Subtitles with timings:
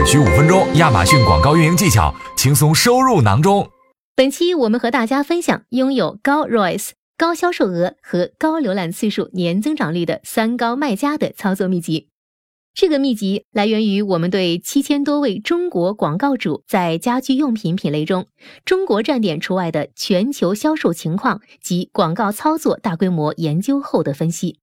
[0.00, 3.68] 只需五分钟，亚马逊广告运营技巧轻松收入囊中。
[4.16, 12.08] 本期我们和大家分享拥有高 ROAS、高销售额和高浏览次数年增长率的三高卖家的操作秘籍。
[12.72, 18.26] 这个秘籍来源于我们对七千多位中国广告主在家居用品品类中
[18.64, 24.60] （中国站点除外）的全球销售情况及广告操作大规模研究后的分析。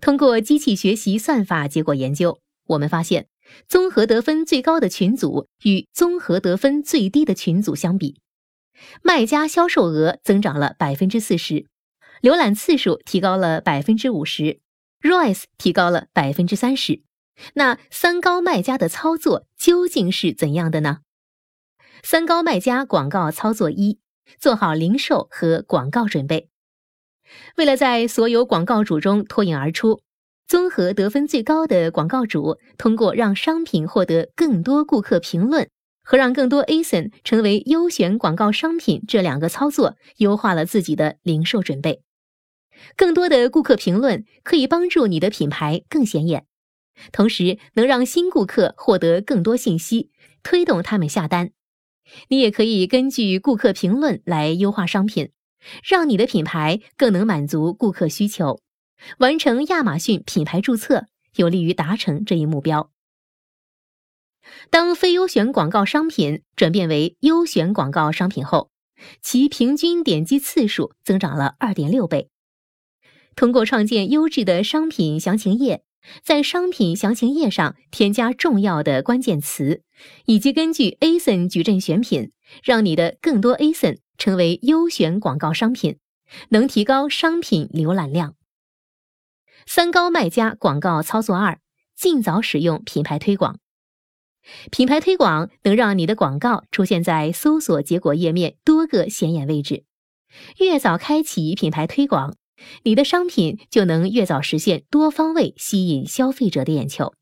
[0.00, 3.26] 通过机器学习算法结果研究，我们发现，
[3.68, 8.20] 综合得分最高的群组与综合得分最低的群组相比，
[9.02, 11.66] 卖家销售额增长了百分之四十，
[12.22, 14.60] 浏览次数提高了百分之五十
[15.00, 17.02] ，ROAS 提高了百分之三十。
[17.54, 21.00] 那三高卖家的操作究竟是怎样的呢？
[22.02, 23.98] 三高卖家广告操作一：
[24.38, 26.48] 做好零售和广告准备。
[27.56, 30.00] 为了在所有广告主中脱颖而出，
[30.48, 35.68] 综合得分最高的广告主通过让商品获得更多顾客评论
[36.04, 42.00] 和让更多 ASIN 成为优选广告商品这两个操作，优化了自己的零售准备。
[42.96, 46.46] 更多的顾客评论可以帮助你的品牌更显眼。
[47.10, 50.10] 同时能让新顾客获得更多信息，
[50.44, 51.50] 推动他们下单。
[52.28, 55.30] 你也可以根据顾客评论来优化商品，
[55.82, 58.60] 让你的品牌更能满足顾客需求，
[59.18, 62.90] 完成亚马逊品牌注册，有利于达成这一目标。
[64.70, 68.70] 当非优选广告商品转变为优选广告商品后，
[69.20, 72.30] 其平均点击次数增长了二点六倍。
[73.34, 75.82] 通过创建优质的商品详情页。
[76.22, 79.82] 在商品详情页上添加重要的关键词，
[80.26, 82.30] 以及根据 ASIN 矩阵选品，
[82.62, 85.98] 让你的更多 ASIN 成为优选广告商品，
[86.50, 88.36] 能提高商品浏览量。
[89.66, 91.58] 三高卖家广告操作二：
[91.94, 93.58] 尽早使用品牌推广。
[94.70, 99.84] 品牌推广能让你的广告出现在搜索结果页面多个显眼位置，
[100.58, 102.36] 越早开启品牌推广。
[102.84, 107.12] 你的商品就能越早实现多方位吸引消费者的眼球。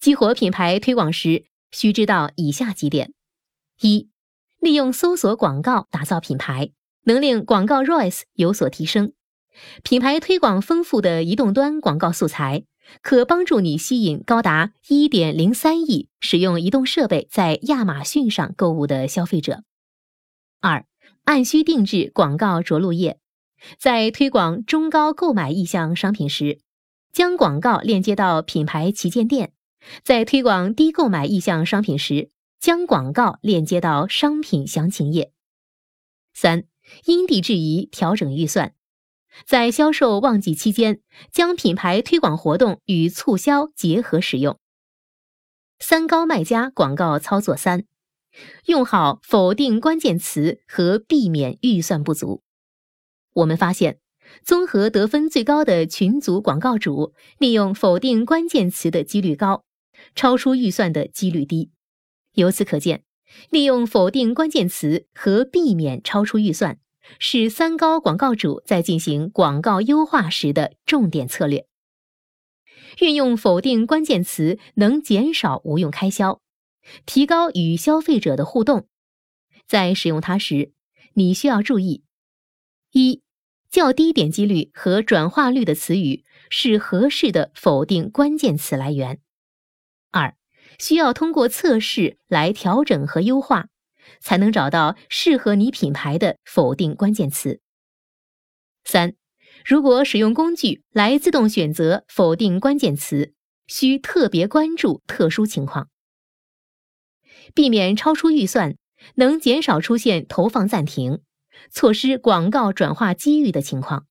[0.00, 3.12] 激活品牌推广时，需知道以下几点：
[3.80, 4.08] 一、
[4.58, 6.70] 利用搜索广告打造品牌，
[7.02, 9.12] 能令广告 ROAS 有所提升。
[9.82, 12.64] 品牌推广丰富的移动端广告素材，
[13.02, 19.62] 可帮助你吸引高达1.03亿使用移动设备在亚马逊上购物的消费者。
[20.60, 20.84] 二、
[21.24, 23.18] 按需定制广告着陆页。
[23.76, 26.60] 在推广中高购买意向商品时，
[27.12, 29.48] 将广告链接到品牌旗舰店；
[30.04, 32.30] 在推广低购买意向商品时，
[32.60, 35.32] 将广告链接到商品详情页。
[36.32, 36.64] 三、
[37.06, 38.74] 因地制宜调整预算，
[39.46, 41.00] 在销售旺季期间，
[41.30, 44.58] 将品牌推广活动与促销结合使用。
[45.78, 47.84] 三高卖家广告操作三：
[48.66, 52.42] 用好否定关键词和避免预算不足。
[53.34, 54.00] 我们发现，
[54.42, 59.64] 综合得分最高的群组广告主利用否定关键词的几率高，
[60.14, 61.70] 超出预算的几率低。
[62.34, 63.04] 由此可见，
[63.50, 66.78] 利用否定关键词和避免超出预算
[67.18, 71.66] 是三高广告主在进行广告优化时的重点策略。
[73.00, 76.40] 运用否定关键词能减少无用开销，
[77.06, 78.88] 提高与消费者的互动。
[79.66, 80.72] 在使用它时，
[81.14, 82.02] 你需要注意。
[82.92, 83.22] 一、
[83.70, 89.20] 较低点击率和转化率的词语是合适的否定关键词来源。
[90.10, 90.34] 二、
[90.78, 93.68] 需要通过测试来调整和优化，
[94.20, 97.60] 才能找到适合你品牌的否定关键词。
[98.84, 99.14] 三、
[99.64, 103.34] 如果使用工具来自动选择否定关键词，
[103.66, 105.88] 需特别关注特殊情况，
[107.54, 108.76] 避免超出预算，
[109.16, 111.20] 能减少出现投放暂停。
[111.70, 114.06] 错失广告转化机遇的情况，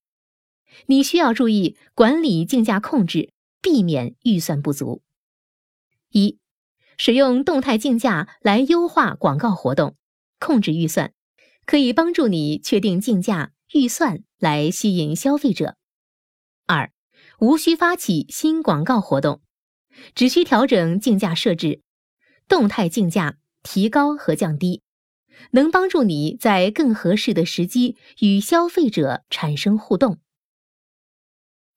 [0.86, 3.32] 你需要注意管理竞价控制，
[3.62, 5.02] 避免预算不足。
[6.10, 6.38] 一、
[6.98, 9.96] 使用动态竞价来优化广告活动，
[10.38, 11.12] 控制预算，
[11.66, 15.76] 可以帮助你确定竞价预算来吸引消费者。
[16.66, 16.92] 二、
[17.40, 19.40] 无需发起新广告活动，
[20.14, 21.82] 只需调整竞价设置，
[22.46, 24.82] 动态竞价提高和降低。
[25.52, 30.18] 能帮助你在更合适的时机与消费者产生互动。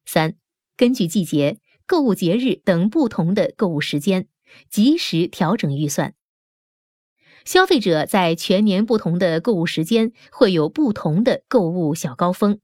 [0.04, 0.36] 三、
[0.76, 4.28] 根据季节、购物节日等不同的购物时间，
[4.70, 6.16] 及时调整预算。
[7.46, 12.60] 消费者在全年不同的购物时间会有不同的购物小高峰，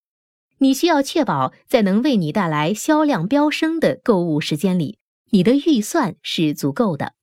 [0.60, 5.00] 你需要确保在能为你带来销量飙升的购物时间里，
[5.32, 7.14] 你的预算是足够的。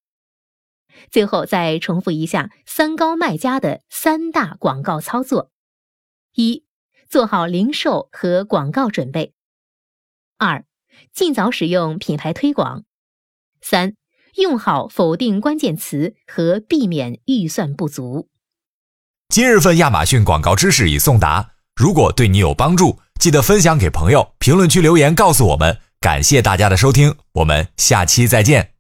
[1.11, 5.51] 最后再重复一下三高卖家的三大广告操作：
[6.35, 6.65] 一、
[7.09, 9.33] 做好零售和广告准备；
[10.39, 10.65] 二、
[11.13, 12.83] 尽早使用品牌推广；
[13.61, 13.97] 三、
[14.37, 18.29] 用好否定关键词和避免预算不足。
[19.29, 25.79] 今日份亚马逊广告知识已送达，如果对你有帮助，记得分享给朋友，评论区留言告诉我们。
[26.01, 28.74] 感谢大家的收听，我们下期再见。